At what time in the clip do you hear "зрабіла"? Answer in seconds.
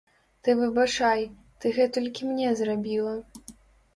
2.61-3.13